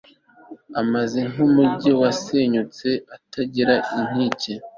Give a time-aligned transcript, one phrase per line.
[0.81, 4.53] ameze nk'umugi wasenyutse utagira inkike